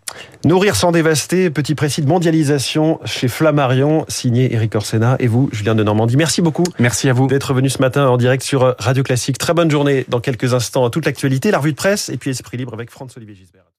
Nourrir 0.45 0.77
sans 0.77 0.93
dévaster, 0.93 1.51
petit 1.51 1.75
précis 1.75 2.03
de 2.03 2.09
mondialisation 2.09 3.01
chez 3.05 3.29
Flammarion, 3.29 4.05
signé 4.09 4.53
Eric 4.55 4.75
Orsena 4.75 5.17
et 5.19 5.27
vous, 5.27 5.49
Julien 5.53 5.75
de 5.75 5.83
Normandie. 5.83 6.17
Merci 6.17 6.43
beaucoup. 6.43 6.65
Merci 6.79 7.09
à 7.09 7.13
vous. 7.13 7.27
D'être 7.27 7.55
venu 7.55 7.71
ce 7.71 7.81
matin 7.81 8.07
en 8.07 8.17
direct 8.17 8.43
sur 8.43 8.77
Radio 8.79 9.03
Classique. 9.03 9.39
Très 9.39 9.55
bonne 9.55 9.71
journée 9.71 10.05
dans 10.09 10.21
quelques 10.21 10.55
instants. 10.55 10.89
Toute 10.91 11.07
l'actualité, 11.07 11.51
la 11.51 11.59
revue 11.59 11.73
de 11.73 11.77
presse 11.77 12.11
et 12.11 12.17
puis 12.17 12.31
Esprit 12.31 12.59
Libre 12.59 12.75
avec 12.75 12.91
Franz-Olivier 12.91 13.35
Gisbert. 13.35 13.74